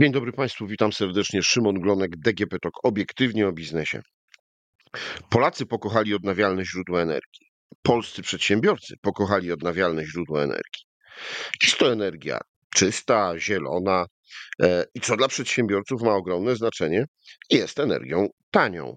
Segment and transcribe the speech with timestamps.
[0.00, 1.42] Dzień dobry Państwu, witam serdecznie.
[1.42, 4.02] Szymon Glonek, DGP TOK, obiektywnie o biznesie.
[5.30, 7.46] Polacy pokochali odnawialne źródła energii.
[7.82, 10.84] Polscy przedsiębiorcy pokochali odnawialne źródła energii.
[11.62, 12.38] Jest to energia
[12.74, 14.06] czysta, zielona
[14.62, 17.04] e, i co dla przedsiębiorców ma ogromne znaczenie,
[17.50, 18.96] jest energią tanią.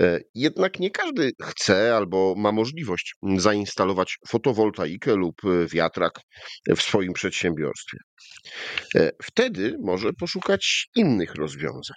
[0.00, 6.20] E, jednak nie każdy chce albo ma możliwość zainstalować fotowoltaikę lub e, wiatrak
[6.76, 7.98] w swoim przedsiębiorstwie.
[8.94, 11.96] E, wtedy może poszukać innych rozwiązań,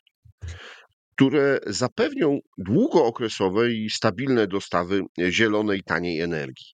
[1.16, 6.78] które zapewnią długookresowe i stabilne dostawy zielonej, taniej energii.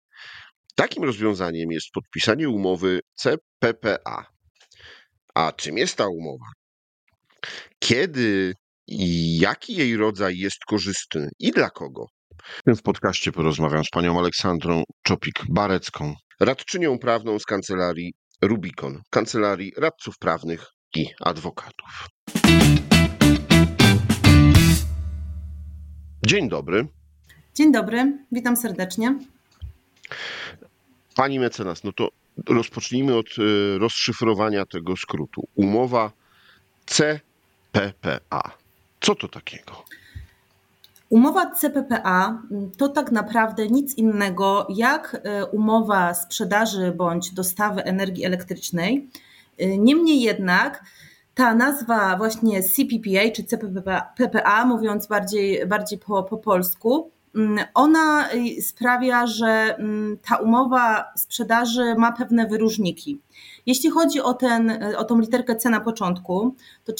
[0.75, 4.25] Takim rozwiązaniem jest podpisanie umowy CPPA.
[5.35, 6.45] A czym jest ta umowa?
[7.79, 8.53] Kiedy
[8.91, 12.05] i jaki jej rodzaj jest korzystny i dla kogo?
[12.43, 20.17] W tym podcaście porozmawiam z panią Aleksandrą Czopik-Barecką, radczynią prawną z kancelarii Rubikon, kancelarii radców
[20.17, 20.65] prawnych
[20.95, 22.07] i adwokatów.
[26.25, 26.87] Dzień dobry.
[27.55, 29.19] Dzień dobry, witam serdecznie.
[31.15, 32.09] Pani mecenas, no to
[32.47, 35.47] rozpocznijmy od y, rozszyfrowania tego skrótu.
[35.55, 36.11] Umowa
[36.85, 38.58] CPPA.
[39.01, 39.83] Co to takiego?
[41.09, 42.41] Umowa CPPA
[42.77, 49.09] to tak naprawdę nic innego jak e, umowa sprzedaży bądź dostawy energii elektrycznej.
[49.57, 50.83] E, niemniej jednak
[51.35, 58.61] ta nazwa właśnie CPPA czy CPPA, mówiąc bardziej, bardziej po, po polsku, Mm, ona y,
[58.61, 63.19] sprawia, że mm, ta umowa sprzedaży ma pewne wyróżniki.
[63.65, 66.93] Jeśli chodzi o, ten, o tą literkę C na początku, to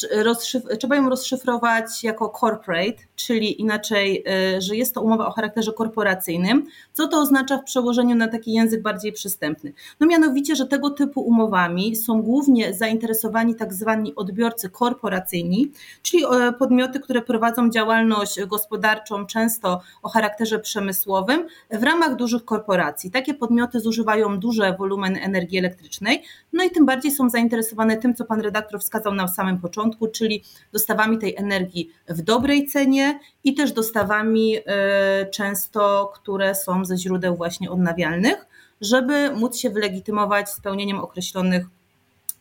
[0.80, 4.24] trzeba ją rozszyfrować jako corporate, czyli inaczej,
[4.58, 6.66] y, że jest to umowa o charakterze korporacyjnym.
[6.94, 9.74] Co to oznacza w przełożeniu na taki język bardziej przystępny?
[10.00, 16.54] No mianowicie, że tego typu umowami są głównie zainteresowani tak zwani odbiorcy korporacyjni, czyli e,
[16.54, 23.12] podmioty, które prowadzą działalność gospodarczą często o charakterze przemysłowym w ramach dużych korporacji.
[23.12, 26.24] Takie podmioty zużywają duże wolumeny energii elektrycznej,
[26.54, 30.44] no i tym bardziej są zainteresowane tym, co pan redaktor wskazał na samym początku, czyli
[30.74, 37.36] dostawami tej energii w dobrej cenie i też dostawami e, często, które są ze źródeł
[37.36, 38.46] właśnie odnawialnych,
[38.82, 41.66] żeby móc się wylegitymować spełnieniem określonych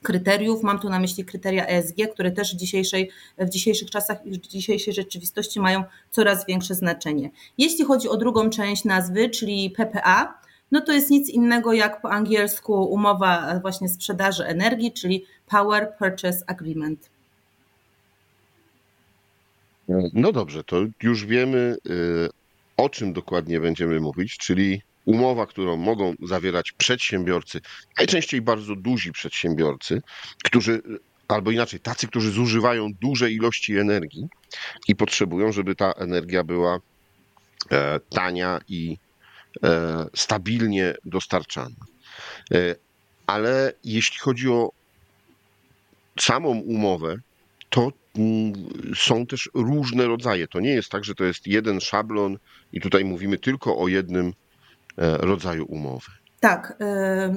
[0.03, 0.63] kryteriów.
[0.63, 4.47] Mam tu na myśli kryteria ESG, które też w, dzisiejszej, w dzisiejszych czasach i w
[4.47, 7.31] dzisiejszej rzeczywistości mają coraz większe znaczenie.
[7.59, 10.39] Jeśli chodzi o drugą część nazwy, czyli PPA,
[10.73, 16.45] no to jest nic innego jak po angielsku umowa właśnie sprzedaży energii, czyli Power Purchase
[16.47, 17.11] Agreement.
[20.13, 22.29] No dobrze, to już wiemy, y,
[22.77, 27.61] o czym dokładnie będziemy mówić, czyli umowa, którą mogą zawierać przedsiębiorcy,
[27.99, 30.03] najczęściej bardzo duzi przedsiębiorcy,
[30.45, 30.83] którzy,
[31.29, 34.29] albo inaczej, tacy, którzy zużywają duże ilości energii
[34.89, 36.81] i potrzebują, żeby ta energia była
[37.71, 39.08] e, tania i e,
[40.15, 41.77] stabilnie dostarczana.
[42.55, 42.75] E,
[43.27, 44.73] ale jeśli chodzi o
[46.21, 47.17] samą umowę,
[47.71, 48.53] to mm,
[48.97, 50.49] są też różne rodzaje.
[50.49, 52.39] To nie jest tak, że to jest jeden szablon
[52.73, 54.33] i tutaj mówimy tylko o jednym
[54.99, 56.07] E, rodzaju umowy.
[56.41, 56.77] Tak.
[56.81, 57.35] E,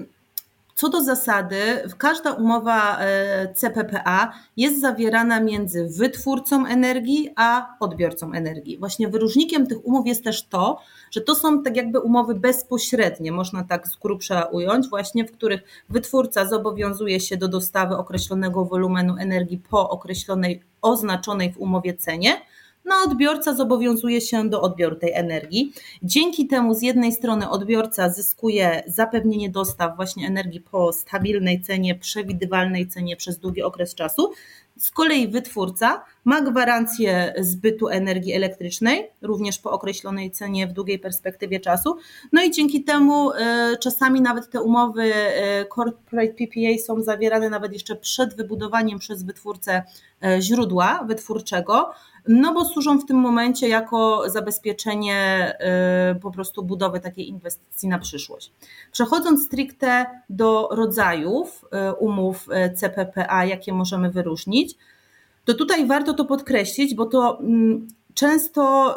[0.76, 1.58] co do zasady,
[1.98, 8.78] każda umowa e, CPPA jest zawierana między wytwórcą energii a odbiorcą energii.
[8.78, 10.80] Właśnie wyróżnikiem tych umów jest też to,
[11.12, 15.62] że to są tak jakby umowy bezpośrednie, można tak z grubsza ująć, właśnie w których
[15.90, 22.42] wytwórca zobowiązuje się do dostawy określonego wolumenu energii po określonej, oznaczonej w umowie cenie
[22.86, 25.74] no odbiorca zobowiązuje się do odbioru tej energii.
[26.04, 32.88] Dzięki temu z jednej strony odbiorca zyskuje zapewnienie dostaw właśnie energii po stabilnej cenie, przewidywalnej
[32.88, 34.32] cenie przez długi okres czasu.
[34.78, 41.60] Z kolei wytwórca ma gwarancję zbytu energii elektrycznej, również po określonej cenie w długiej perspektywie
[41.60, 41.98] czasu.
[42.32, 47.74] No i dzięki temu e, czasami nawet te umowy e, corporate PPA są zawierane nawet
[47.74, 49.84] jeszcze przed wybudowaniem przez wytwórcę
[50.24, 51.92] e, źródła wytwórczego,
[52.28, 55.54] no bo służą w tym momencie jako zabezpieczenie
[56.12, 58.52] y, po prostu budowy takiej inwestycji na przyszłość.
[58.92, 64.76] Przechodząc stricte do rodzajów y, umów y, CPPA, jakie możemy wyróżnić,
[65.46, 68.96] to tutaj warto to podkreślić, bo to mm, często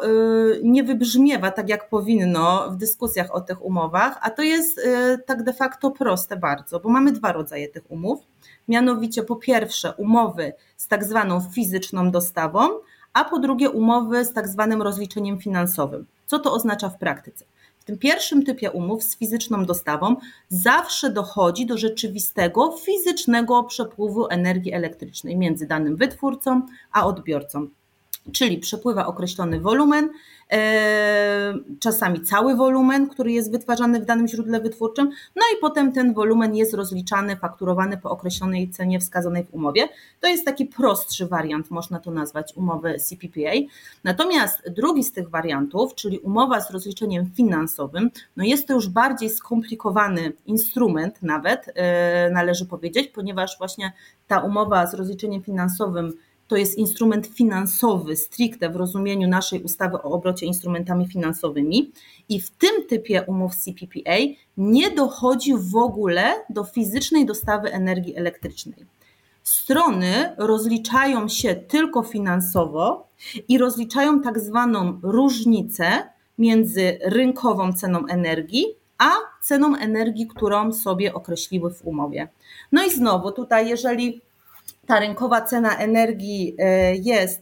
[0.63, 4.81] nie wybrzmiewa tak, jak powinno w dyskusjach o tych umowach, a to jest
[5.25, 8.19] tak de facto proste bardzo, bo mamy dwa rodzaje tych umów.
[8.67, 12.69] Mianowicie, po pierwsze, umowy z tak zwaną fizyczną dostawą,
[13.15, 16.05] a po drugie umowy z tak zwanym rozliczeniem finansowym.
[16.25, 17.45] Co to oznacza w praktyce?
[17.79, 20.15] W tym pierwszym typie umów z fizyczną dostawą
[20.49, 27.67] zawsze dochodzi do rzeczywistego fizycznego przepływu energii elektrycznej między danym wytwórcą a odbiorcą
[28.31, 30.09] czyli przepływa określony wolumen,
[30.51, 36.13] e, czasami cały wolumen, który jest wytwarzany w danym źródle wytwórczym, no i potem ten
[36.13, 39.89] wolumen jest rozliczany, fakturowany po określonej cenie wskazanej w umowie.
[40.19, 43.51] To jest taki prostszy wariant, można to nazwać umowy CPPA.
[44.03, 49.29] Natomiast drugi z tych wariantów, czyli umowa z rozliczeniem finansowym, no jest to już bardziej
[49.29, 53.93] skomplikowany instrument nawet, e, należy powiedzieć, ponieważ właśnie
[54.27, 56.13] ta umowa z rozliczeniem finansowym
[56.47, 61.91] to jest instrument finansowy, stricte w rozumieniu naszej ustawy o obrocie instrumentami finansowymi.
[62.29, 64.17] I w tym typie umów CPPA
[64.57, 68.85] nie dochodzi w ogóle do fizycznej dostawy energii elektrycznej.
[69.43, 73.07] Strony rozliczają się tylko finansowo
[73.47, 75.85] i rozliczają tak zwaną różnicę
[76.37, 78.65] między rynkową ceną energii
[78.97, 82.27] a ceną energii, którą sobie określiły w umowie.
[82.71, 84.21] No i znowu tutaj, jeżeli
[84.85, 87.41] ta rynkowa cena energii e, jest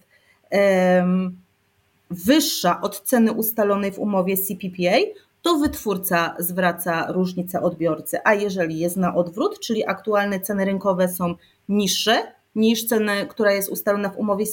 [2.10, 4.98] wyższa od ceny ustalonej w umowie CPPA,
[5.42, 11.36] to wytwórca zwraca różnicę odbiorcy, a jeżeli jest na odwrót, czyli aktualne ceny rynkowe są
[11.70, 14.46] niższe niż cena, która jest ustalona w umowie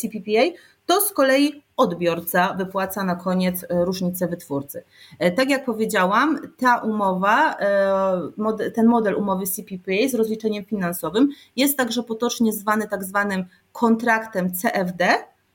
[0.00, 0.52] CPPA, e,
[0.90, 4.84] to z kolei odbiorca wypłaca na koniec e, różnicę wytwórcy.
[5.18, 11.76] E, tak jak powiedziałam, ta umowa, e, ten model umowy CPPA z rozliczeniem finansowym jest
[11.76, 15.08] także potocznie zwany tak zwanym kontraktem CFD,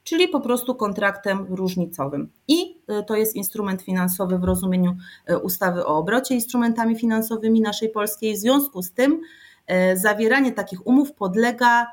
[0.03, 2.29] czyli po prostu kontraktem różnicowym.
[2.47, 2.77] I
[3.07, 4.95] to jest instrument finansowy w rozumieniu
[5.43, 8.33] ustawy o obrocie instrumentami finansowymi naszej polskiej.
[8.33, 9.21] W związku z tym
[9.95, 11.87] zawieranie takich umów podlega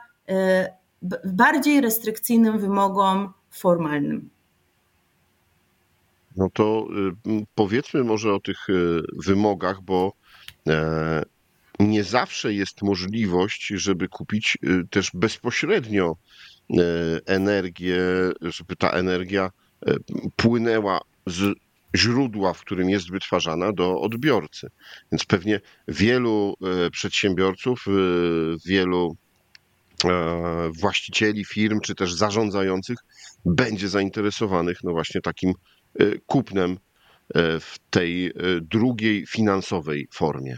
[1.25, 4.31] bardziej restrykcyjnym wymogom formalnym.
[6.37, 6.87] No to
[7.27, 10.13] y, powiedzmy może o tych y, wymogach, bo
[10.69, 11.23] e,
[11.81, 16.17] nie zawsze jest możliwość, żeby kupić y, też bezpośrednio
[16.71, 16.75] e,
[17.27, 17.99] energię,
[18.41, 19.51] żeby ta energia
[19.87, 19.95] e,
[20.37, 21.59] płynęła z
[21.97, 24.71] źródła, w którym jest wytwarzana, do odbiorcy.
[25.13, 26.55] Więc pewnie wielu
[26.93, 27.85] przedsiębiorców,
[28.67, 29.17] wielu
[30.81, 32.99] właścicieli firm czy też zarządzających
[33.45, 35.53] będzie zainteresowanych no właśnie takim
[35.99, 36.77] e, kupnem e,
[37.61, 40.57] w tej drugiej finansowej formie.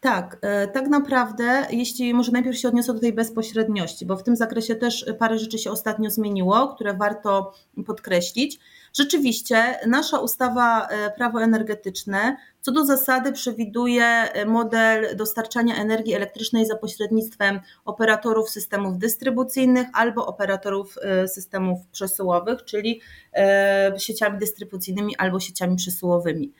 [0.00, 0.40] Tak,
[0.72, 5.06] tak naprawdę, jeśli może najpierw się odniosę do tej bezpośredniości, bo w tym zakresie też
[5.18, 7.52] parę rzeczy się ostatnio zmieniło, które warto
[7.86, 8.58] podkreślić.
[8.92, 16.76] Rzeczywiście, nasza ustawa prawo energetyczne co do zasady przewiduje e, model dostarczania energii elektrycznej za
[16.76, 23.00] pośrednictwem operatorów systemów dystrybucyjnych albo operatorów e, systemów przesyłowych, czyli
[23.34, 26.52] e, sieciami dystrybucyjnymi albo sieciami przesyłowymi.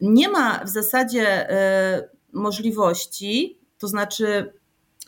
[0.00, 1.48] Nie ma w zasadzie
[2.32, 4.52] możliwości, to znaczy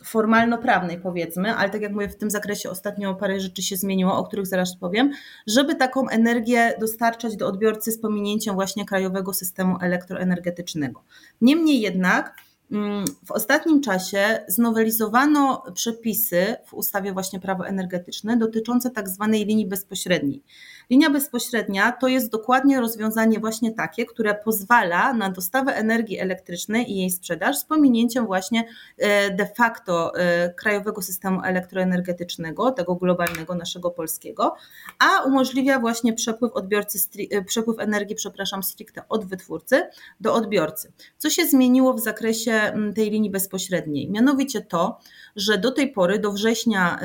[0.03, 4.23] formalno-prawnej powiedzmy, ale tak jak mówię, w tym zakresie ostatnio parę rzeczy się zmieniło, o
[4.23, 5.11] których zaraz powiem,
[5.47, 11.03] żeby taką energię dostarczać do odbiorcy z pominięciem właśnie krajowego systemu elektroenergetycznego.
[11.41, 12.35] Niemniej jednak
[12.71, 19.67] Mm, w ostatnim czasie znowelizowano przepisy w ustawie właśnie prawo energetyczne dotyczące tak zwanej linii
[19.67, 20.43] bezpośredniej.
[20.91, 26.95] Linia bezpośrednia to jest dokładnie rozwiązanie właśnie takie, które pozwala na dostawę energii elektrycznej i
[26.97, 28.67] jej sprzedaż z pominięciem właśnie
[28.97, 34.55] e, de facto e, krajowego systemu elektroenergetycznego, tego globalnego naszego polskiego,
[34.99, 36.99] a umożliwia właśnie przepływ odbiorcy,
[37.31, 39.83] e, przepływ energii, przepraszam, stricte od wytwórcy
[40.19, 40.91] do odbiorcy.
[41.17, 44.09] Co się zmieniło w zakresie tej linii bezpośredniej.
[44.09, 44.99] Mianowicie to,
[45.35, 46.99] że do tej pory, do września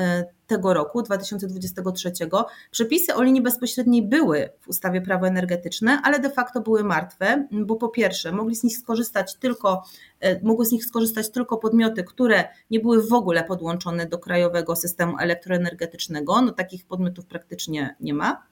[0.47, 2.11] tego roku, 2023,
[2.71, 7.75] przepisy o linii bezpośredniej były w ustawie prawo energetyczne, ale de facto były martwe, bo
[7.75, 9.83] po pierwsze mogli z nich skorzystać tylko,
[10.19, 14.75] e, mogły z nich skorzystać tylko podmioty, które nie były w ogóle podłączone do krajowego
[14.75, 18.43] systemu elektroenergetycznego, no takich podmiotów praktycznie nie ma.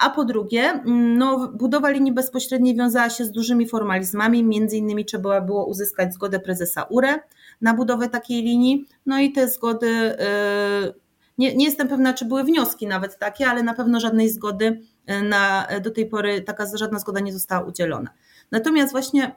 [0.00, 0.80] A po drugie,
[1.16, 6.40] no, budowa linii bezpośredniej wiązała się z dużymi formalizmami, między innymi trzeba było uzyskać zgodę
[6.40, 7.18] prezesa URE
[7.60, 11.05] na budowę takiej linii, no i te zgody yy,
[11.38, 15.22] nie, nie jestem pewna, czy były wnioski nawet takie, ale na pewno żadnej zgody e,
[15.22, 18.10] na, do tej pory taka żadna zgoda nie została udzielona.
[18.50, 19.34] Natomiast właśnie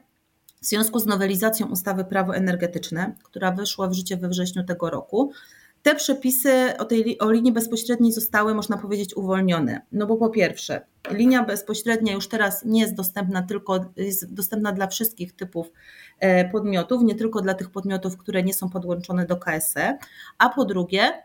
[0.62, 5.32] w związku z nowelizacją ustawy Prawo energetyczne, która wyszła w życie we wrześniu tego roku,
[5.84, 9.82] te przepisy o, tej, o linii bezpośredniej zostały, można powiedzieć, uwolnione.
[9.92, 14.88] No bo po pierwsze, linia bezpośrednia już teraz nie jest dostępna tylko, jest dostępna dla
[14.88, 15.72] wszystkich typów
[16.20, 19.98] e, podmiotów, nie tylko dla tych podmiotów, które nie są podłączone do KSE,
[20.38, 21.24] a po drugie,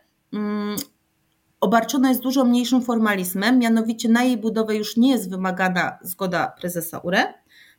[1.61, 6.99] obarczona jest dużo mniejszym formalizmem, mianowicie na jej budowę już nie jest wymagana zgoda prezesa
[6.99, 7.35] URE,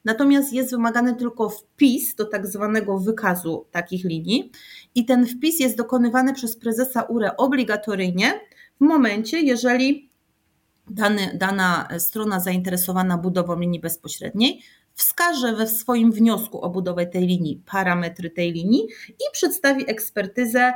[0.05, 4.51] natomiast jest wymagany tylko wpis do tak zwanego wykazu takich linii
[4.95, 8.39] i ten wpis jest dokonywany przez prezesa URE obligatoryjnie
[8.81, 10.09] w momencie, jeżeli
[10.89, 14.61] dany, dana strona zainteresowana budową linii bezpośredniej
[14.93, 20.73] wskaże we swoim wniosku o budowę tej linii parametry tej linii i przedstawi ekspertyzę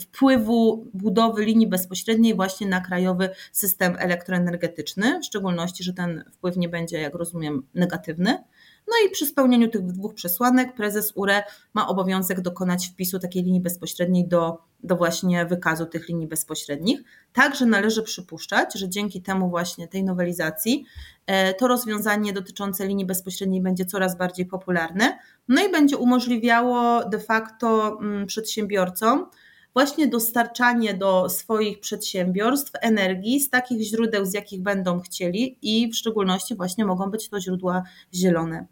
[0.00, 6.68] wpływu budowy linii bezpośredniej właśnie na krajowy system elektroenergetyczny, w szczególności, że ten wpływ nie
[6.68, 8.44] będzie, jak rozumiem, negatywny.
[8.88, 11.42] No i przy spełnieniu tych dwóch przesłanek prezes URE
[11.74, 17.02] ma obowiązek dokonać wpisu takiej linii bezpośredniej do, do właśnie wykazu tych linii bezpośrednich.
[17.32, 20.84] Także należy przypuszczać, że dzięki temu właśnie tej nowelizacji
[21.26, 27.18] e, to rozwiązanie dotyczące linii bezpośredniej będzie coraz bardziej popularne, no i będzie umożliwiało de
[27.18, 29.26] facto mm, przedsiębiorcom
[29.74, 35.96] właśnie dostarczanie do swoich przedsiębiorstw energii z takich źródeł, z jakich będą chcieli i w
[35.96, 37.82] szczególności właśnie mogą być to źródła
[38.14, 38.66] zielone.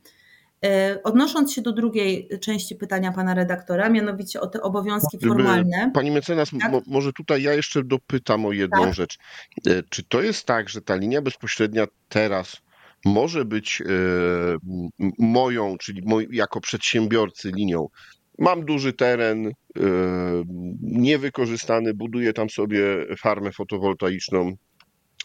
[0.64, 5.90] E, odnosząc się do drugiej części pytania pana redaktora, mianowicie o te obowiązki formalne.
[5.95, 6.73] Pani mecenas, tak?
[6.73, 8.95] mo, może tutaj ja jeszcze dopytam o jedną tak?
[8.95, 9.19] rzecz.
[9.66, 12.57] E, czy to jest tak, że ta linia bezpośrednia teraz
[13.04, 13.87] może być e,
[15.19, 17.88] moją, czyli moj, jako przedsiębiorcy linią
[18.40, 19.52] Mam duży teren, e,
[20.82, 22.82] niewykorzystany, buduję tam sobie
[23.18, 24.56] farmę fotowoltaiczną,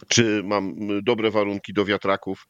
[0.08, 2.48] czy mam dobre warunki do wiatraków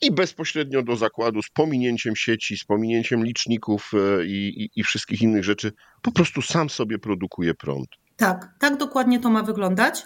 [0.00, 5.22] i bezpośrednio do zakładu z pominięciem sieci, z pominięciem liczników e, i, i, i wszystkich
[5.22, 7.88] innych rzeczy, po prostu sam sobie produkuję prąd.
[8.16, 10.02] Tak, tak dokładnie to ma wyglądać.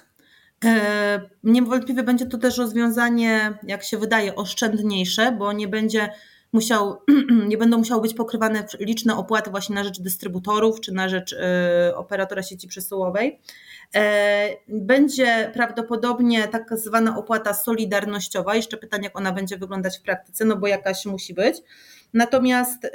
[0.64, 6.08] E, niewątpliwie będzie to też rozwiązanie, jak się wydaje, oszczędniejsze, bo nie będzie
[6.52, 7.02] musiał,
[7.48, 11.96] nie będą musiały być pokrywane liczne opłaty właśnie na rzecz dystrybutorów czy na rzecz y,
[11.96, 13.40] operatora sieci przesyłowej.
[13.94, 18.54] E, będzie prawdopodobnie tak zwana opłata solidarnościowa.
[18.54, 21.56] Jeszcze pytanie, jak ona będzie wyglądać w praktyce, no bo jakaś musi być.
[22.14, 22.90] Natomiast y,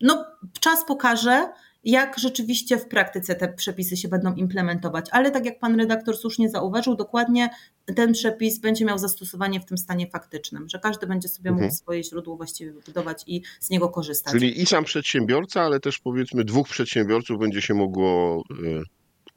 [0.00, 0.24] no,
[0.60, 1.48] czas pokaże,
[1.84, 5.06] jak rzeczywiście w praktyce te przepisy się będą implementować.
[5.10, 7.50] Ale tak jak pan redaktor słusznie zauważył, dokładnie
[7.96, 11.64] ten przepis będzie miał zastosowanie w tym stanie faktycznym, że każdy będzie sobie mhm.
[11.66, 14.32] mógł swoje źródło właściwie wybudować i z niego korzystać.
[14.32, 18.82] Czyli i sam przedsiębiorca, ale też powiedzmy dwóch przedsiębiorców będzie się mogło e,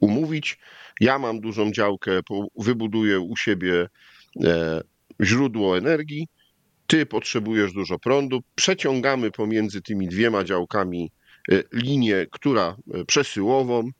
[0.00, 0.58] umówić.
[1.00, 2.20] Ja mam dużą działkę,
[2.58, 3.88] wybuduję u siebie
[4.44, 4.80] e,
[5.22, 6.28] źródło energii,
[6.86, 11.10] ty potrzebujesz dużo prądu, przeciągamy pomiędzy tymi dwiema działkami
[11.72, 13.90] linię, która e, przesyłową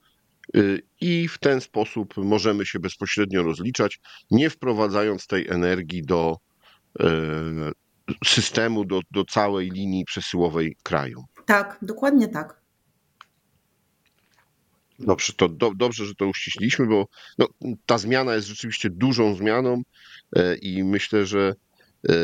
[0.57, 0.61] e,
[1.00, 4.00] i w ten sposób możemy się bezpośrednio rozliczać,
[4.31, 6.37] nie wprowadzając tej energii do
[8.25, 11.25] systemu, do, do całej linii przesyłowej kraju.
[11.47, 12.61] Tak, dokładnie tak.
[14.99, 17.07] Dobrze, to do, dobrze, że to uściśliśmy, bo
[17.38, 17.47] no,
[17.87, 19.83] ta zmiana jest rzeczywiście dużą zmianą
[20.62, 21.66] i myślę, że E,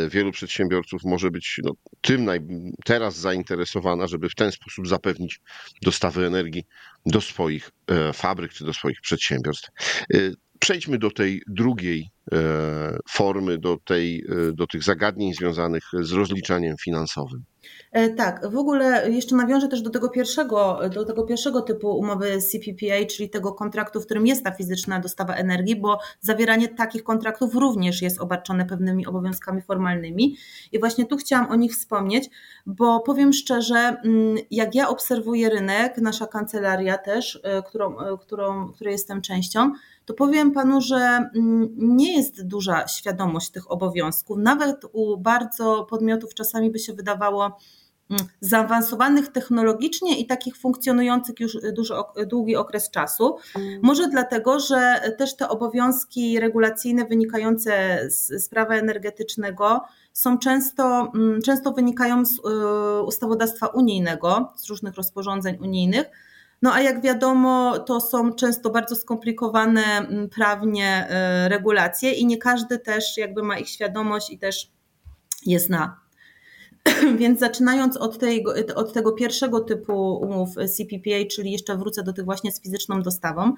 [0.09, 2.41] wielu przedsiębiorców może być no, tym naj,
[2.85, 5.41] teraz zainteresowana, żeby w ten sposób zapewnić
[5.83, 6.65] dostawy energii
[7.07, 9.69] do swoich e, fabryk czy do swoich przedsiębiorstw.
[10.15, 10.19] E,
[10.59, 12.11] przejdźmy do tej drugiej
[13.11, 17.45] formy, do, tej, do tych zagadnień związanych z rozliczaniem finansowym.
[17.93, 22.39] E, tak, w ogóle jeszcze nawiążę też do tego pierwszego, do tego pierwszego typu umowy
[22.39, 27.55] CPPA, czyli tego kontraktu, w którym jest ta fizyczna dostawa energii, bo zawieranie takich kontraktów
[27.55, 30.37] również jest obarczone pewnymi obowiązkami formalnymi.
[30.73, 32.31] I właśnie tu chciałam o nich wspomnieć,
[32.67, 38.73] bo powiem szczerze, mm, jak ja obserwuję rynek, nasza kancelaria też, e, którą, e, którą,
[38.73, 39.73] której jestem częścią,
[40.05, 41.69] to powiem panu, że mm,
[42.13, 44.39] nie jest duża świadomość tych obowiązków.
[44.39, 47.59] Nawet u bardzo podmiotów czasami by się wydawało
[48.11, 53.37] mm, zaawansowanych technologicznie i takich funkcjonujących już dużo, długi okres czasu.
[53.83, 59.81] Może dlatego, że też te obowiązki regulacyjne wynikające z, z prawa energetycznego
[60.13, 66.07] są często, mm, często wynikają z y, ustawodawstwa unijnego, z różnych rozporządzeń unijnych
[66.63, 71.09] no a jak wiadomo, to są często bardzo skomplikowane mm, prawnie
[71.47, 74.71] y, regulacje i nie każdy też jakby ma ich świadomość i też
[75.47, 76.03] je zna.
[77.19, 82.25] Więc zaczynając od, tej, od tego pierwszego typu umów CPPA, czyli jeszcze wrócę do tych
[82.25, 83.55] właśnie z fizyczną dostawą,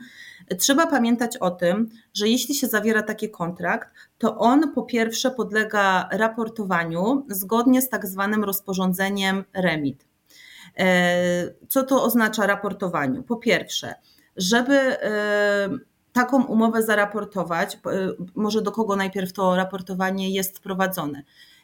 [0.59, 6.09] trzeba pamiętać o tym, że jeśli się zawiera taki kontrakt, to on po pierwsze podlega
[6.13, 10.14] raportowaniu zgodnie z tak zwanym rozporządzeniem REMIT.
[10.79, 13.23] E, co to oznacza raportowaniu?
[13.23, 13.95] Po pierwsze,
[14.37, 15.69] żeby e,
[16.13, 17.79] taką umowę zaraportować, e,
[18.35, 21.23] może do kogo najpierw to raportowanie jest prowadzone.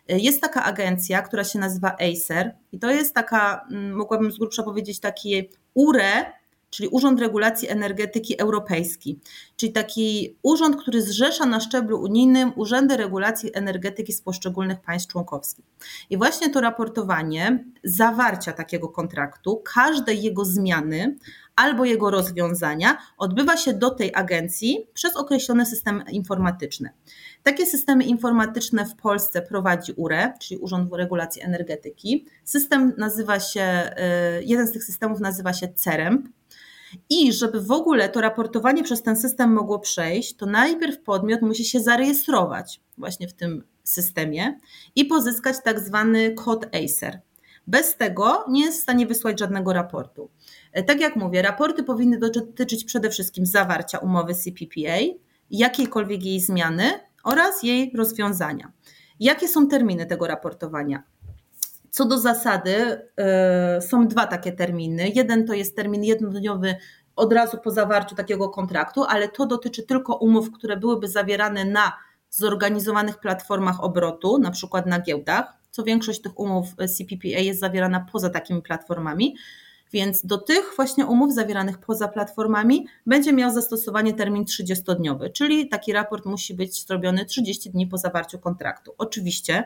[0.08, 5.00] Jest taka agencja, która się nazywa Acer i to jest taka, mogłabym z grubsza powiedzieć,
[5.00, 6.40] taki URE
[6.70, 9.18] czyli Urząd Regulacji Energetyki Europejski,
[9.60, 15.64] czyli taki urząd, który zrzesza na szczeblu unijnym urzędy regulacji energetyki z poszczególnych państw członkowskich.
[16.10, 21.16] I właśnie to raportowanie zawarcia takiego kontraktu, każdej jego zmiany
[21.56, 26.90] albo jego rozwiązania odbywa się do tej agencji przez określone systemy informatyczne.
[27.42, 32.26] Takie systemy informatyczne w Polsce prowadzi URE, czyli Urząd Regulacji Energetyki.
[32.44, 33.90] System nazywa się,
[34.40, 36.28] y, jeden z tych systemów nazywa się CEREMP.
[37.10, 41.64] I żeby w ogóle to raportowanie przez ten system mogło przejść, to najpierw podmiot musi
[41.64, 44.58] się zarejestrować właśnie w tym systemie
[44.94, 47.20] i pozyskać tak zwany kod ACER.
[47.66, 50.30] Bez tego nie jest w stanie wysłać żadnego raportu.
[50.72, 54.98] E, tak jak mówię, raporty powinny dotyczyć przede wszystkim zawarcia umowy CPPA,
[55.50, 56.90] jakiejkolwiek jej zmiany
[57.24, 58.72] oraz jej rozwiązania.
[59.20, 61.02] Jakie są terminy tego raportowania?
[61.90, 62.72] Co do zasady,
[63.76, 65.08] yy, są dwa takie terminy.
[65.08, 66.74] Jeden to jest termin jednodniowy
[67.16, 71.92] od razu po zawarciu takiego kontraktu, ale to dotyczy tylko umów, które byłyby zawierane na
[72.30, 76.66] zorganizowanych platformach obrotu, na przykład na giełdach, co większość tych umów
[76.96, 79.36] CPPA jest zawierana poza takimi platformami.
[79.92, 85.92] Więc do tych właśnie umów zawieranych poza platformami będzie miał zastosowanie termin 30-dniowy, czyli taki
[85.92, 88.94] raport musi być zrobiony 30 dni po zawarciu kontraktu.
[88.98, 89.64] Oczywiście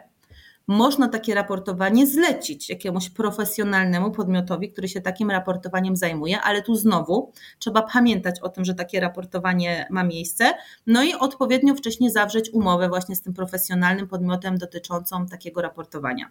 [0.66, 7.32] można takie raportowanie zlecić jakiemuś profesjonalnemu podmiotowi, który się takim raportowaniem zajmuje, ale tu znowu
[7.58, 10.50] trzeba pamiętać o tym, że takie raportowanie ma miejsce,
[10.86, 16.30] no i odpowiednio wcześniej zawrzeć umowę właśnie z tym profesjonalnym podmiotem dotyczącą takiego raportowania.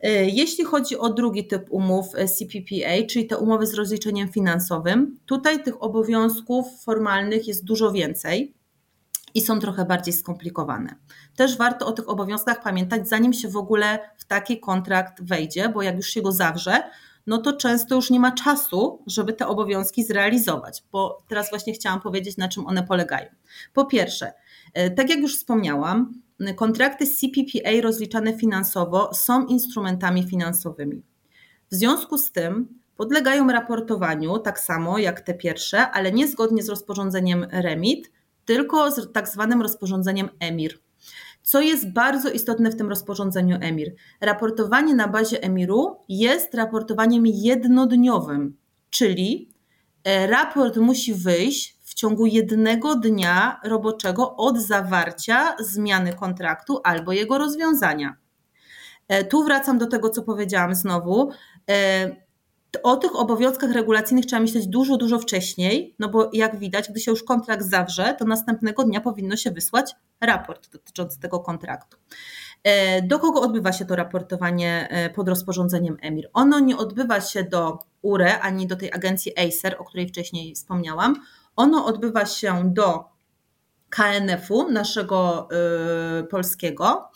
[0.00, 5.18] E, jeśli chodzi o drugi typ umów e, CPPA, czyli te umowy z rozliczeniem finansowym,
[5.26, 8.54] tutaj tych obowiązków formalnych jest dużo więcej
[9.36, 10.94] i są trochę bardziej skomplikowane.
[11.36, 15.82] Też warto o tych obowiązkach pamiętać, zanim się w ogóle w taki kontrakt wejdzie, bo
[15.82, 16.82] jak już się go zawrze,
[17.26, 22.00] no to często już nie ma czasu, żeby te obowiązki zrealizować, bo teraz właśnie chciałam
[22.00, 23.26] powiedzieć, na czym one polegają.
[23.72, 24.32] Po pierwsze,
[24.74, 26.22] e, tak jak już wspomniałam,
[26.56, 31.02] kontrakty CPPA rozliczane finansowo są instrumentami finansowymi.
[31.70, 36.68] W związku z tym podlegają raportowaniu tak samo jak te pierwsze, ale nie zgodnie z
[36.68, 38.15] rozporządzeniem REMIT,
[38.46, 40.78] tylko z tak zwanym rozporządzeniem EMIR.
[41.42, 43.94] Co jest bardzo istotne w tym rozporządzeniu EMIR?
[44.20, 48.56] Raportowanie na bazie EMIR-u jest raportowaniem jednodniowym,
[48.90, 49.48] czyli
[50.04, 58.16] e, raport musi wyjść ciągu jednego dnia roboczego od zawarcia zmiany kontraktu albo jego rozwiązania.
[59.08, 61.30] E, tu wracam do tego, co powiedziałam znowu.
[62.76, 67.00] E, o tych obowiązkach regulacyjnych trzeba myśleć dużo, dużo wcześniej, no bo jak widać, gdy
[67.00, 71.96] się już kontrakt zawrze, to następnego dnia powinno się wysłać raport dotyczący tego kontraktu.
[72.64, 76.30] E, do kogo odbywa się to raportowanie pod rozporządzeniem EMIR?
[76.32, 81.14] Ono nie odbywa się do URE ani do tej agencji ACER, o której wcześniej wspomniałam.
[81.56, 83.16] Ono odbywa się do
[83.90, 85.48] KNF-u naszego
[86.20, 87.10] y, polskiego,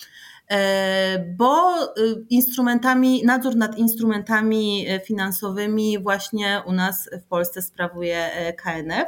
[1.36, 8.30] bo y, instrumentami, nadzór nad instrumentami finansowymi właśnie u nas w Polsce sprawuje
[8.62, 9.06] KNF.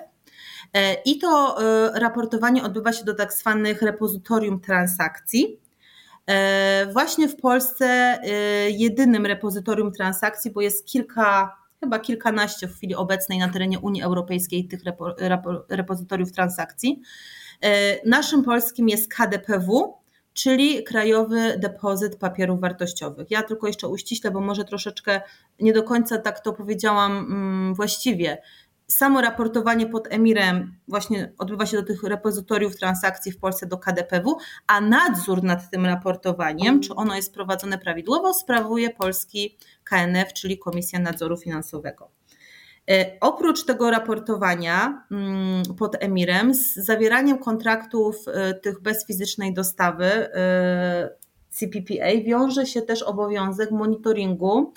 [1.05, 1.57] I to
[1.95, 5.61] raportowanie odbywa się do tak zwanych repozytorium transakcji.
[6.93, 8.19] Właśnie w Polsce
[8.71, 14.69] jedynym repozytorium transakcji, bo jest kilka chyba kilkanaście w chwili obecnej na terenie Unii Europejskiej
[14.69, 17.03] tych repo, repo, repozytoriów transakcji.
[17.61, 19.95] E, naszym polskim jest KDPW,
[20.33, 23.31] czyli Krajowy Depozyt Papierów Wartościowych.
[23.31, 25.21] Ja tylko jeszcze uściślę, bo może troszeczkę
[25.61, 28.39] nie do końca tak to powiedziałam mm, właściwie
[28.93, 34.37] samo raportowanie pod emirem właśnie odbywa się do tych repozytoriów transakcji w Polsce do KDPW,
[34.67, 40.99] a nadzór nad tym raportowaniem, czy ono jest prowadzone prawidłowo, sprawuje polski KNF, czyli Komisja
[40.99, 42.11] Nadzoru Finansowego.
[42.91, 50.05] E, oprócz tego raportowania mm, pod emirem, z zawieraniem kontraktów e, tych bez fizycznej dostawy
[50.05, 51.11] e,
[51.51, 54.73] CPPA wiąże się też obowiązek monitoringu,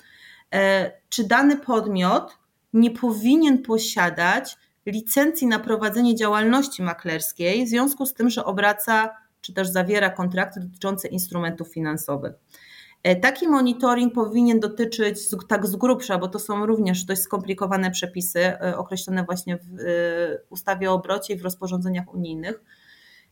[1.08, 2.38] czy dany podmiot
[2.72, 9.52] nie powinien posiadać licencji na prowadzenie działalności maklerskiej w związku z tym, że obraca czy
[9.52, 12.32] też zawiera kontrakty dotyczące instrumentów finansowych.
[13.06, 18.40] E, taki monitoring powinien dotyczyć tak z grubsza, bo to są również dość skomplikowane przepisy
[18.40, 19.84] e, określone właśnie w e,
[20.50, 22.60] ustawie o obrocie i w rozporządzeniach unijnych.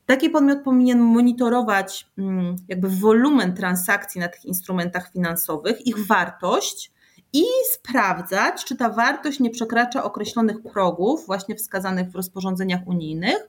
[0.07, 6.93] Taki podmiot powinien monitorować mm, jakby wolumen transakcji na tych instrumentach finansowych, ich wartość
[7.33, 13.49] i sprawdzać, czy ta wartość nie przekracza określonych progów, właśnie wskazanych w rozporządzeniach unijnych,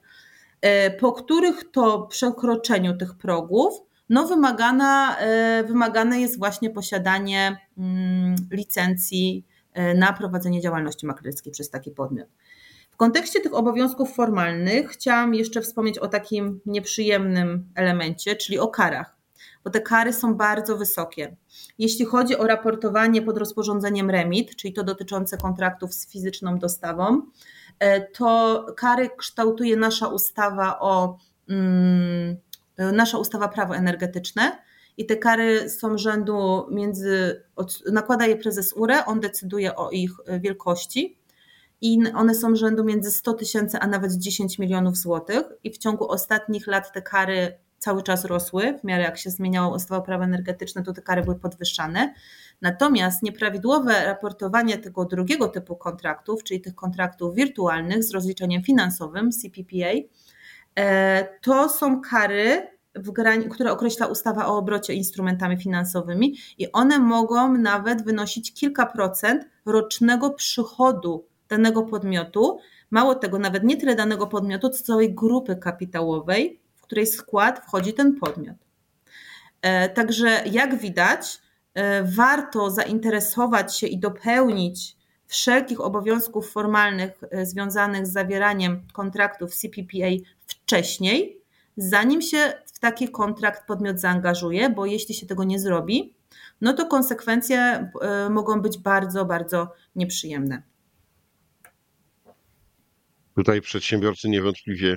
[1.00, 9.46] po których to przekroczeniu tych progów no wymagana, e, wymagane jest właśnie posiadanie mm, licencji
[9.96, 12.28] na prowadzenie działalności maklerskiej przez taki podmiot.
[12.96, 19.18] W kontekście tych obowiązków formalnych chciałam jeszcze wspomnieć o takim nieprzyjemnym elemencie, czyli o karach,
[19.64, 21.36] bo te kary są bardzo wysokie.
[21.78, 27.22] Jeśli chodzi o raportowanie pod rozporządzeniem REMIT, czyli to dotyczące kontraktów z fizyczną dostawą,
[27.80, 31.18] e, to kary kształtuje nasza ustawa o
[31.50, 32.38] mm,
[32.78, 34.58] nasza ustawa prawo energetyczne
[34.98, 37.44] i te kary są rzędu między,
[37.92, 41.18] nakłada je prezes URE, on decyduje o ich wielkości
[41.82, 46.12] i one są rzędu między 100 tysięcy a nawet 10 milionów złotych i w ciągu
[46.12, 50.84] ostatnich lat te kary cały czas rosły, w miarę jak się zmieniało ustawa prawo energetyczne,
[50.84, 52.14] to te kary były podwyższane.
[52.62, 59.88] Natomiast nieprawidłowe raportowanie tego drugiego typu kontraktów, czyli tych kontraktów wirtualnych z rozliczeniem finansowym, CPPA,
[59.88, 60.04] e,
[61.42, 62.68] to są kary,
[63.52, 70.30] które określa ustawa o obrocie instrumentami finansowymi i one mogą nawet wynosić kilka procent rocznego
[70.30, 72.60] przychodu danego podmiotu,
[72.92, 77.94] mało tego, nawet nie tyle danego podmiotu, co całej grupy kapitałowej, w której skład wchodzi
[77.94, 78.56] ten podmiot.
[79.62, 81.42] E, także jak widać,
[81.74, 90.08] e, warto zainteresować się i dopełnić wszelkich obowiązków formalnych e, związanych z zawieraniem kontraktów CPPA
[90.66, 91.42] wcześniej,
[91.78, 96.16] zanim się w taki kontrakt podmiot zaangażuje, bo jeśli się tego nie zrobi,
[96.62, 97.90] no to konsekwencje
[98.30, 100.64] mogą być bardzo, bardzo nieprzyjemne.
[103.36, 104.96] Tutaj przedsiębiorcy niewątpliwie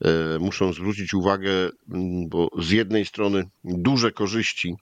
[0.00, 1.50] e, muszą zwrócić uwagę,
[2.28, 4.74] bo z jednej strony duże korzyści,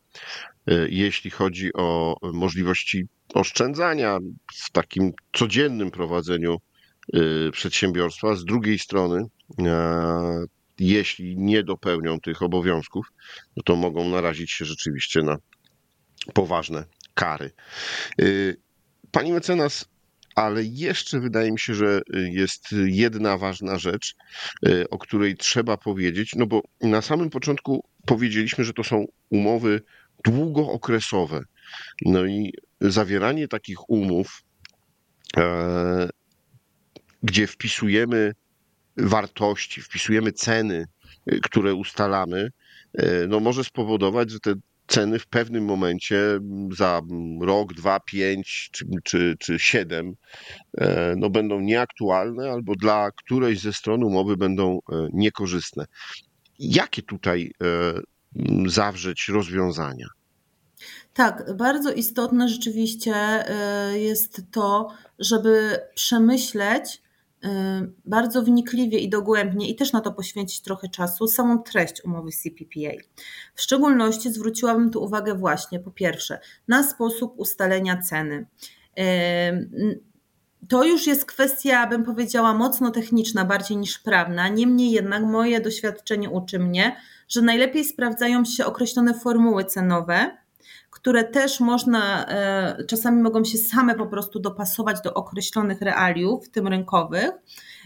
[0.67, 4.19] e, jeśli chodzi o możliwości oszczędzania
[4.55, 7.19] w takim codziennym prowadzeniu e,
[7.53, 9.25] przedsiębiorstwa, z drugiej strony,
[10.79, 13.13] jeśli nie dopełnią tych obowiązków,
[13.57, 15.37] no to mogą narazić się rzeczywiście na
[16.35, 16.85] poważne
[17.15, 17.51] kary.
[19.11, 19.89] Pani mecenas
[20.39, 24.17] ale jeszcze wydaje mi się, że jest jedna ważna rzecz,
[24.69, 29.83] y, o której trzeba powiedzieć, no bo na samym początku powiedzieliśmy, że to są umowy
[30.25, 31.43] długookresowe.
[32.03, 34.43] No i zawieranie takich umów,
[35.37, 36.09] e,
[37.23, 38.35] gdzie wpisujemy
[38.99, 40.87] wartości, wpisujemy ceny,
[41.33, 42.51] y, które ustalamy,
[42.95, 44.55] e, no może spowodować, że te
[44.87, 46.41] ceny w pewnym momencie
[46.77, 47.03] za
[47.41, 50.15] rok, dwa, pięć czy, czy, czy siedem
[50.79, 54.79] e, no będą nieaktualne albo dla którejś ze stron umowy będą
[55.13, 55.85] niekorzystne.
[56.59, 58.01] Jakie tutaj e,
[58.67, 60.07] zawrzeć rozwiązania?
[61.15, 63.15] Tak, bardzo istotne rzeczywiście
[63.95, 67.08] jest to, żeby przemyśleć, Y,
[68.05, 72.93] bardzo wnikliwie i dogłębnie i też na to poświęcić trochę czasu samą treść umowy CPPA.
[73.55, 78.47] W szczególności zwróciłabym tu uwagę właśnie po pierwsze na sposób ustalenia ceny.
[78.99, 80.01] Y,
[80.69, 84.49] to już jest kwestia, bym powiedziała, mocno techniczna, bardziej niż prawna.
[84.49, 86.97] Niemniej jednak moje doświadczenie uczy mnie,
[87.29, 90.37] że najlepiej sprawdzają się określone formuły cenowe,
[90.91, 96.51] które też można, e, czasami mogą się same po prostu dopasować do określonych realiów, w
[96.51, 97.31] tym rynkowych,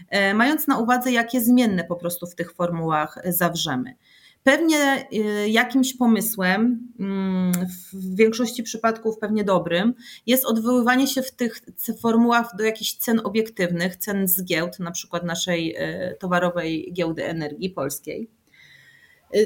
[0.09, 3.95] e, mając na uwadze, jakie zmienne po prostu w tych formułach zawrzemy.
[4.43, 7.51] Pewnie e, jakimś pomysłem, mm,
[7.93, 9.93] w większości przypadków pewnie dobrym,
[10.25, 11.61] jest odwoływanie się w tych
[12.01, 15.75] formułach do jakichś cen obiektywnych, cen z giełd, na przykład naszej
[16.19, 18.29] towarowej giełdy energii polskiej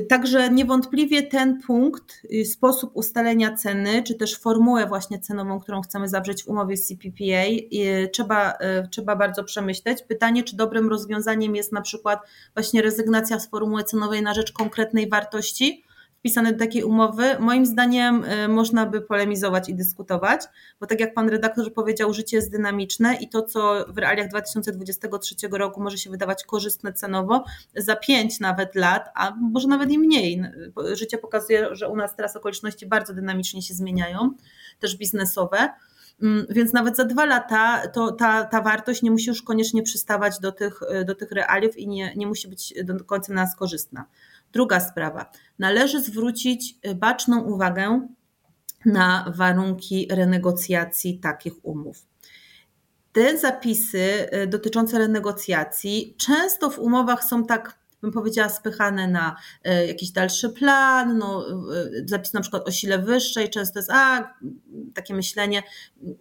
[0.10, 6.10] także niewątpliwie ten punkt, y, sposób ustalenia ceny, czy też formułę właśnie cenową, którą chcemy
[6.10, 8.54] zawrzeć w umowie z CPPA, y, trzeba,
[8.92, 10.02] trzeba bardzo przemyśleć.
[10.02, 12.20] Pytanie, czy dobrym rozwiązaniem jest na przykład
[12.54, 15.84] właśnie rezygnacja z formuły cenowej na rzecz konkretnej wartości,
[16.20, 20.42] wpisane do takiej umowy, moim zdaniem y, można by polemizować i dyskutować,
[20.80, 25.36] bo tak jak pan redaktor powiedział, życie jest dynamiczne i to, co w realiach 2023
[25.52, 27.44] roku może się wydawać korzystne cenowo,
[27.76, 30.44] za pięć nawet lat, a może nawet i mniej.
[30.94, 34.32] Życie pokazuje, że u nas teraz okoliczności bardzo dynamicznie się zmieniają,
[34.80, 35.70] też biznesowe.
[36.22, 40.40] Mm, więc nawet za dwa lata to ta, ta wartość nie musi już koniecznie przystawać
[40.40, 44.06] do tych, do tych realiów i nie, nie musi być do końca na nas korzystna.
[44.58, 45.32] Druga sprawa.
[45.60, 48.08] Należy zwrócić y, baczną uwagę
[48.86, 52.06] na warunki renegocjacji takich umów.
[53.12, 59.88] Te zapisy y, dotyczące renegocjacji często w umowach są tak bym powiedziała, spychane na e,
[59.88, 61.54] jakiś dalszy plan, no, e,
[62.06, 64.34] zapis na przykład o sile wyższej, często jest a,
[64.94, 65.64] takie myślenie,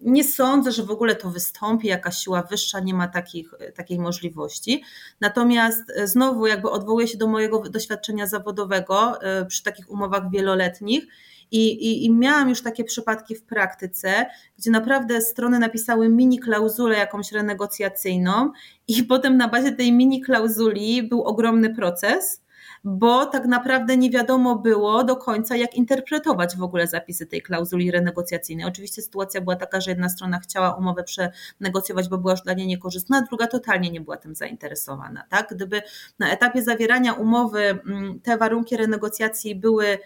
[0.02, 4.84] nie sądzę, że w ogóle to wystąpi, jakaś siła wyższa nie ma takich, takiej możliwości.
[5.20, 11.06] Natomiast e, znowu jakby odwołuję się do mojego doświadczenia zawodowego przy takich umowach wieloletnich
[11.50, 14.26] I, i, I miałam już takie przypadki w praktyce,
[14.58, 18.52] gdzie naprawdę strony napisały mini klauzulę jakąś renegocjacyjną,
[18.88, 22.46] i potem na bazie tej mini klauzuli był ogromny proces
[22.88, 27.90] bo tak naprawdę nie wiadomo było do końca, jak interpretować w ogóle zapisy tej klauzuli
[27.90, 28.66] renegocjacyjnej.
[28.66, 32.66] Oczywiście sytuacja była taka, że jedna strona chciała umowę przenegocjować, bo była już dla niej
[32.66, 35.22] niekorzystna, a druga totalnie nie była tym zainteresowana.
[35.28, 35.48] Tak?
[35.50, 35.82] Gdyby
[36.18, 39.98] na etapie zawierania umowy mm, te warunki renegocjacji były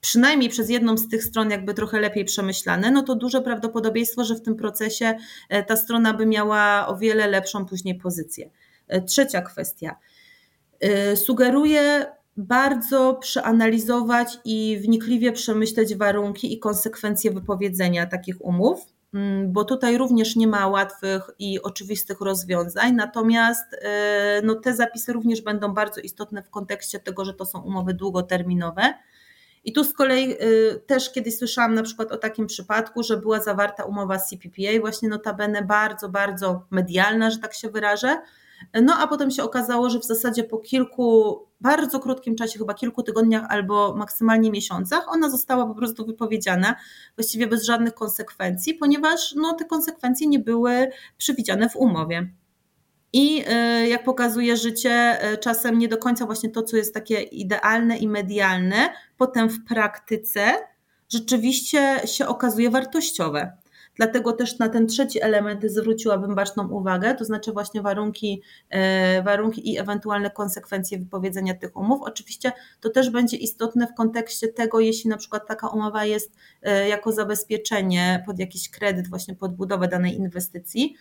[0.00, 4.34] przynajmniej przez jedną z tych stron jakby trochę lepiej przemyślane, no to duże prawdopodobieństwo, że
[4.34, 5.14] w tym procesie
[5.48, 8.50] e, ta strona by miała o wiele lepszą później pozycję.
[8.88, 9.96] E, trzecia kwestia.
[11.12, 19.64] Y, sugeruję bardzo przeanalizować i wnikliwie przemyśleć warunki i konsekwencje wypowiedzenia takich umów, mm, bo
[19.64, 23.64] tutaj również nie ma łatwych i oczywistych rozwiązań, natomiast
[24.42, 28.94] no, te zapisy również będą bardzo istotne w kontekście tego, że to są umowy długoterminowe.
[29.64, 33.40] I tu z kolei y, też kiedyś słyszałam na przykład o takim przypadku, że była
[33.40, 38.18] zawarta umowa z CPPA, właśnie notabene bardzo, bardzo medialna, że tak się wyrażę,
[38.82, 43.02] no a potem się okazało, że w zasadzie po kilku, bardzo krótkim czasie, chyba kilku
[43.02, 46.74] tygodniach albo maksymalnie miesiącach, ona została po prostu wypowiedziana
[47.16, 52.30] właściwie bez żadnych konsekwencji, ponieważ no, te konsekwencje nie były przewidziane w umowie.
[53.12, 53.44] I
[53.84, 57.98] y, jak pokazuje życie, y, czasem nie do końca właśnie to, co jest takie idealne
[57.98, 58.88] i medialne,
[59.20, 60.52] potem w praktyce
[61.08, 63.52] rzeczywiście się okazuje wartościowe.
[63.94, 69.72] Dlatego też na ten trzeci element zwróciłabym baczną uwagę, to znaczy właśnie warunki, e, warunki
[69.72, 72.02] i ewentualne konsekwencje wypowiedzenia tych umów.
[72.02, 76.88] Oczywiście to też będzie istotne w kontekście tego, jeśli na przykład taka umowa jest e,
[76.88, 80.96] jako zabezpieczenie pod jakiś kredyt, właśnie pod budowę danej inwestycji.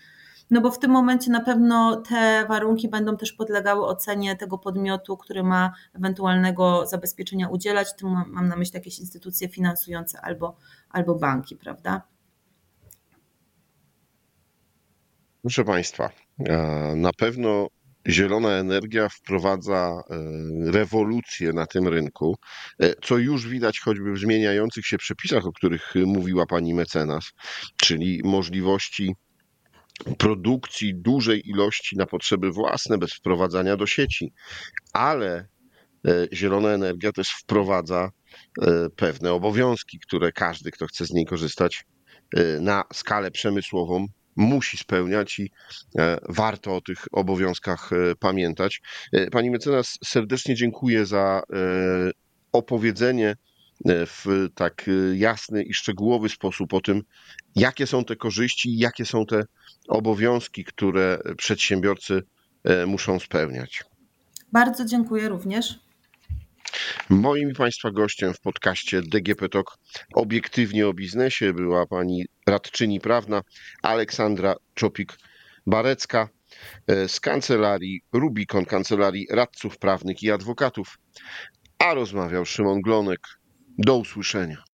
[0.50, 5.18] No bo w tym momencie na pewno te warunki będą też podlegały ocenie tego podmiotu,
[5.18, 7.96] który ma ewentualnego zabezpieczenia udzielać.
[7.96, 10.58] Tu mam na myśli jakieś instytucje finansujące albo,
[10.90, 12.02] albo banki, prawda?
[15.42, 16.10] Proszę Państwa,
[16.40, 17.68] e, na pewno
[18.08, 22.38] zielona energia wprowadza e, rewolucję na tym rynku,
[22.80, 27.32] e, co już widać choćby w zmieniających się przepisach, o których mówiła pani mecenas,
[27.78, 29.16] czyli możliwości
[30.18, 34.34] produkcji dużej ilości na potrzeby własne bez wprowadzania do sieci,
[34.94, 35.48] ale
[36.34, 38.10] zielona energia też wprowadza
[38.96, 41.86] pewne obowiązki, które każdy, kto chce z niej korzystać
[42.60, 44.08] na skalę przemysłową,
[44.40, 45.52] musi spełniać i
[45.98, 48.82] e, warto o tych obowiązkach e, pamiętać.
[49.14, 51.42] E, pani mecenas, serdecznie dziękuję za
[52.52, 53.36] opowiedzenie
[53.86, 57.02] w tak jasny i szczegółowy sposób o tym,
[57.56, 59.44] jakie są te korzyści i jakie są te
[59.88, 62.22] obowiązki, które przedsiębiorcy
[62.88, 63.84] muszą spełniać.
[64.52, 65.80] Bardzo dziękuję również.
[67.10, 69.78] Moim Państwa gościem w podcaście DGP Talk
[70.14, 73.42] obiektywnie o biznesie była pani radczyni prawna
[73.82, 76.28] Aleksandra Czopik-Barecka
[76.88, 80.98] e, z kancelarii Rubikon, kancelarii radców prawnych i adwokatów,
[81.80, 83.39] a rozmawiał Szymon Glonek.
[83.82, 84.69] Do usłyszenia.